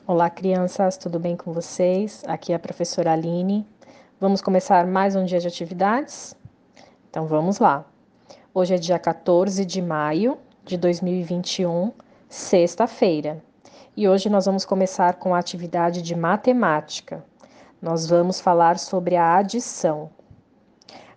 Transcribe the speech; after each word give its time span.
Olá, 0.00 0.28
crianças, 0.28 0.96
tudo 0.96 1.20
bem 1.20 1.36
com 1.36 1.52
vocês? 1.52 2.24
Aqui 2.26 2.52
é 2.52 2.56
a 2.56 2.58
professora 2.58 3.12
Aline. 3.12 3.64
Vamos 4.18 4.40
começar 4.40 4.84
mais 4.84 5.14
um 5.14 5.24
dia 5.24 5.38
de 5.38 5.46
atividades? 5.46 6.34
Então 7.08 7.26
vamos 7.26 7.60
lá. 7.60 7.84
Hoje 8.52 8.74
é 8.74 8.78
dia 8.78 8.98
14 8.98 9.64
de 9.64 9.80
maio 9.80 10.38
de 10.64 10.76
2021, 10.76 11.92
sexta-feira. 12.28 13.44
E 13.96 14.08
hoje 14.08 14.28
nós 14.28 14.46
vamos 14.46 14.64
começar 14.64 15.16
com 15.16 15.36
a 15.36 15.38
atividade 15.38 16.02
de 16.02 16.16
matemática. 16.16 17.24
Nós 17.80 18.08
vamos 18.08 18.40
falar 18.40 18.80
sobre 18.80 19.14
a 19.14 19.36
adição. 19.36 20.10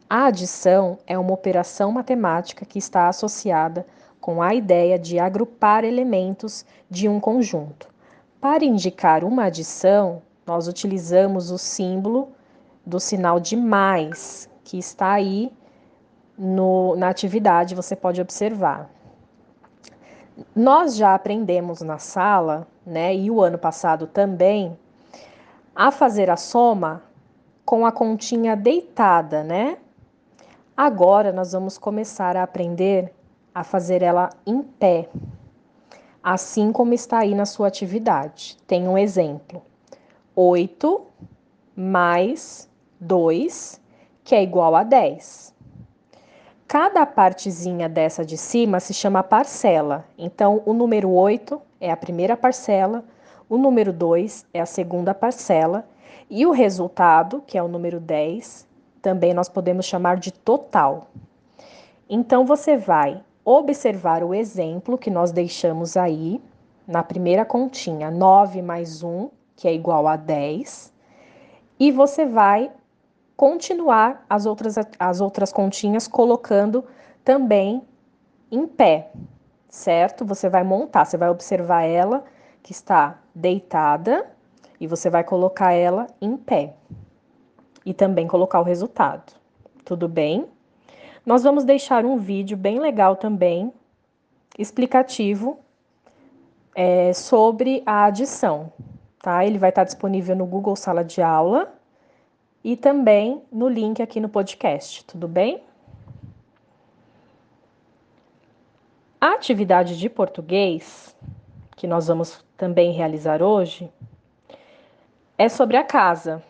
A 0.07 0.25
adição 0.25 0.99
é 1.07 1.17
uma 1.17 1.33
operação 1.33 1.91
matemática 1.91 2.65
que 2.65 2.77
está 2.77 3.07
associada 3.07 3.87
com 4.19 4.43
a 4.43 4.53
ideia 4.53 4.99
de 4.99 5.17
agrupar 5.17 5.83
elementos 5.83 6.65
de 6.87 7.09
um 7.09 7.19
conjunto. 7.19 7.94
Para 8.39 8.63
indicar 8.63 9.23
uma 9.23 9.45
adição, 9.45 10.21
nós 10.45 10.67
utilizamos 10.67 11.49
o 11.51 11.57
símbolo 11.57 12.29
do 12.85 12.99
sinal 12.99 13.39
de 13.39 13.55
mais, 13.55 14.49
que 14.63 14.77
está 14.77 15.13
aí 15.13 15.51
no, 16.37 16.95
na 16.95 17.09
atividade, 17.09 17.73
você 17.73 17.95
pode 17.95 18.21
observar. 18.21 18.89
Nós 20.55 20.95
já 20.95 21.15
aprendemos 21.15 21.81
na 21.81 21.97
sala, 21.97 22.67
né, 22.85 23.15
e 23.15 23.31
o 23.31 23.41
ano 23.41 23.57
passado 23.57 24.05
também, 24.05 24.77
a 25.75 25.91
fazer 25.91 26.29
a 26.29 26.37
soma 26.37 27.01
com 27.65 27.85
a 27.85 27.91
continha 27.91 28.55
deitada, 28.55 29.43
né? 29.43 29.77
Agora 30.77 31.31
nós 31.31 31.53
vamos 31.53 31.77
começar 31.77 32.37
a 32.37 32.43
aprender 32.43 33.13
a 33.53 33.63
fazer 33.63 34.03
ela 34.03 34.29
em 34.45 34.61
pé 34.61 35.09
assim 36.25 36.71
como 36.71 36.91
está 36.91 37.19
aí 37.19 37.35
na 37.35 37.45
sua 37.45 37.67
atividade. 37.67 38.57
Tem 38.65 38.87
um 38.87 38.97
exemplo: 38.97 39.61
8 40.35 41.05
mais 41.75 42.67
2, 42.99 43.79
que 44.23 44.33
é 44.33 44.41
igual 44.41 44.75
a 44.75 44.81
10. 44.81 45.53
Cada 46.67 47.05
partezinha 47.05 47.87
dessa 47.87 48.25
de 48.25 48.37
cima 48.37 48.79
se 48.79 48.91
chama 48.91 49.21
parcela. 49.21 50.03
Então, 50.17 50.63
o 50.65 50.73
número 50.73 51.11
8 51.11 51.61
é 51.79 51.91
a 51.91 51.97
primeira 51.97 52.35
parcela, 52.35 53.05
o 53.47 53.55
número 53.55 53.93
2 53.93 54.47
é 54.51 54.59
a 54.59 54.65
segunda 54.65 55.13
parcela, 55.13 55.87
e 56.27 56.43
o 56.43 56.51
resultado, 56.51 57.43
que 57.45 57.55
é 57.55 57.61
o 57.61 57.67
número 57.67 57.99
10, 57.99 58.67
também 58.99 59.31
nós 59.31 59.47
podemos 59.47 59.85
chamar 59.85 60.17
de 60.17 60.33
total. 60.33 61.11
Então, 62.09 62.47
você 62.47 62.75
vai 62.75 63.21
observar 63.45 64.23
o 64.23 64.33
exemplo 64.33 64.97
que 64.97 65.11
nós 65.11 65.31
deixamos 65.31 65.95
aí 65.95 66.41
na 66.87 67.03
primeira 67.03 67.45
continha, 67.45 68.09
9 68.09 68.61
mais 68.63 69.03
1, 69.03 69.29
que 69.55 69.67
é 69.67 69.73
igual 69.73 70.07
a 70.07 70.15
10, 70.15 70.91
e 71.79 71.91
você 71.91 72.25
vai 72.25 72.71
continuar 73.37 74.25
as 74.29 74.45
outras, 74.45 74.75
as 74.99 75.21
outras 75.21 75.53
continhas 75.53 76.07
colocando 76.07 76.83
também 77.23 77.83
em 78.51 78.65
pé, 78.65 79.11
certo? 79.69 80.25
Você 80.25 80.49
vai 80.49 80.63
montar, 80.63 81.05
você 81.05 81.17
vai 81.17 81.29
observar 81.29 81.83
ela 81.83 82.23
que 82.63 82.71
está 82.71 83.19
deitada 83.33 84.25
e 84.79 84.87
você 84.87 85.09
vai 85.09 85.23
colocar 85.23 85.73
ela 85.73 86.07
em 86.21 86.35
pé 86.35 86.73
e 87.85 87.93
também 87.93 88.27
colocar 88.27 88.59
o 88.59 88.63
resultado. 88.63 89.33
Tudo 89.83 90.07
bem? 90.07 90.47
Nós 91.25 91.41
vamos 91.41 91.63
deixar 91.63 92.05
um 92.05 92.17
vídeo 92.17 92.55
bem 92.55 92.79
legal 92.79 93.15
também, 93.15 93.73
explicativo, 94.59 95.59
é, 96.75 97.13
sobre 97.13 97.81
a 97.83 98.05
adição, 98.05 98.71
tá? 99.23 99.43
Ele 99.43 99.57
vai 99.57 99.69
estar 99.69 99.83
disponível 99.83 100.35
no 100.35 100.45
Google 100.45 100.75
Sala 100.75 101.03
de 101.03 101.23
Aula 101.23 101.73
e 102.63 102.77
também 102.77 103.41
no 103.51 103.67
link 103.67 104.03
aqui 104.03 104.19
no 104.19 104.29
podcast, 104.29 105.03
tudo 105.05 105.27
bem? 105.27 105.63
A 109.19 109.33
atividade 109.33 109.97
de 109.97 110.07
português, 110.09 111.15
que 111.75 111.87
nós 111.87 112.07
vamos 112.07 112.45
também 112.55 112.91
realizar 112.91 113.41
hoje, 113.41 113.91
é 115.39 115.49
sobre 115.49 115.75
a 115.75 115.83
casa. 115.83 116.43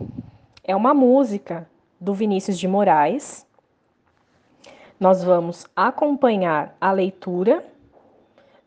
É 0.65 0.75
uma 0.75 0.93
música 0.93 1.65
do 1.97 2.13
Vinícius 2.13 2.59
de 2.59 2.67
Moraes 2.67 3.45
nós 4.99 5.23
vamos 5.23 5.65
acompanhar 5.75 6.75
a 6.79 6.91
leitura 6.91 7.65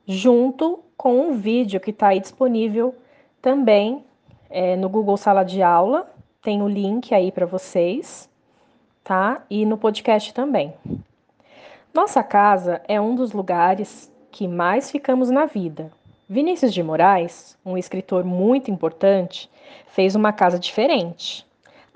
junto 0.06 0.80
com 0.96 1.16
um 1.20 1.32
vídeo 1.32 1.80
que 1.80 1.90
está 1.90 2.08
aí 2.08 2.20
disponível 2.20 2.94
também 3.40 4.04
é, 4.50 4.76
no 4.76 4.88
Google 4.88 5.16
Sala 5.16 5.44
de 5.44 5.62
Aula. 5.62 6.10
Tem 6.42 6.62
o 6.62 6.68
link 6.68 7.14
aí 7.14 7.32
para 7.32 7.46
vocês, 7.46 8.28
tá? 9.02 9.42
E 9.48 9.64
no 9.64 9.78
podcast 9.78 10.32
também. 10.34 10.74
Nossa 11.94 12.22
casa 12.22 12.82
é 12.86 13.00
um 13.00 13.14
dos 13.14 13.32
lugares 13.32 14.12
que 14.30 14.46
mais 14.46 14.90
ficamos 14.90 15.30
na 15.30 15.46
vida. 15.46 15.90
Vinícius 16.28 16.74
de 16.74 16.82
Moraes, 16.82 17.56
um 17.64 17.78
escritor 17.78 18.22
muito 18.22 18.70
importante, 18.70 19.50
fez 19.86 20.14
uma 20.14 20.32
casa 20.32 20.58
diferente. 20.58 21.47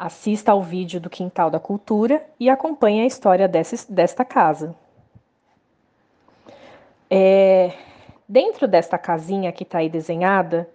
Assista 0.04 0.50
ao 0.50 0.60
vídeo 0.60 1.00
do 1.00 1.08
Quintal 1.08 1.48
da 1.48 1.60
Cultura 1.60 2.26
e 2.40 2.50
acompanhe 2.50 3.02
a 3.02 3.06
história 3.06 3.46
dessa, 3.46 3.86
desta 3.88 4.24
casa. 4.24 4.74
É, 7.08 7.72
dentro 8.28 8.66
desta 8.66 8.98
casinha 8.98 9.52
que 9.52 9.62
está 9.62 9.78
aí 9.78 9.88
desenhada, 9.88 10.68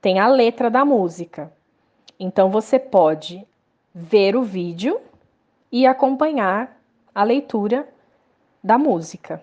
tem 0.00 0.20
a 0.20 0.28
letra 0.28 0.70
da 0.70 0.84
música. 0.84 1.52
Então 2.16 2.48
você 2.48 2.78
pode 2.78 3.44
ver 3.92 4.36
o 4.36 4.44
vídeo 4.44 5.00
e 5.72 5.84
acompanhar 5.84 6.80
a 7.12 7.24
leitura 7.24 7.88
da 8.62 8.78
música. 8.78 9.42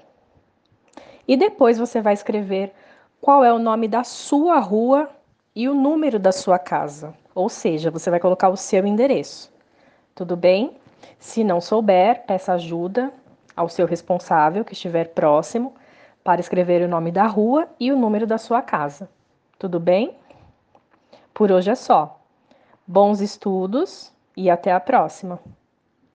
E 1.27 1.35
depois 1.35 1.77
você 1.77 1.99
vai 1.99 2.13
escrever 2.13 2.73
qual 3.19 3.43
é 3.43 3.51
o 3.51 3.59
nome 3.59 3.89
da 3.89 4.05
sua 4.05 4.57
rua 4.59 5.09
e 5.57 5.67
o 5.67 5.73
número 5.73 6.19
da 6.19 6.31
sua 6.31 6.59
casa. 6.59 7.15
Ou 7.33 7.49
seja, 7.49 7.89
você 7.89 8.11
vai 8.11 8.19
colocar 8.19 8.47
o 8.47 8.55
seu 8.55 8.85
endereço. 8.85 9.51
Tudo 10.13 10.37
bem? 10.37 10.77
Se 11.17 11.43
não 11.43 11.59
souber, 11.59 12.27
peça 12.27 12.53
ajuda 12.53 13.11
ao 13.55 13.67
seu 13.67 13.87
responsável 13.87 14.63
que 14.63 14.73
estiver 14.73 15.15
próximo 15.15 15.73
para 16.23 16.39
escrever 16.39 16.83
o 16.83 16.87
nome 16.87 17.11
da 17.11 17.25
rua 17.25 17.67
e 17.79 17.91
o 17.91 17.97
número 17.97 18.27
da 18.27 18.37
sua 18.37 18.61
casa. 18.61 19.09
Tudo 19.57 19.79
bem? 19.79 20.15
Por 21.33 21.51
hoje 21.51 21.71
é 21.71 21.75
só. 21.75 22.21
Bons 22.85 23.19
estudos 23.19 24.13
e 24.35 24.51
até 24.51 24.71
a 24.71 24.79
próxima! 24.79 25.39